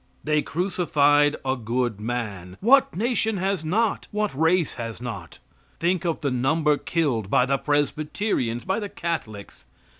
[0.23, 2.57] They crucified a good man.
[2.59, 4.07] What nation has not?
[4.09, 5.37] What race has not?
[5.79, 9.67] Think of the number killed by the Presbyterians; by the Catholics.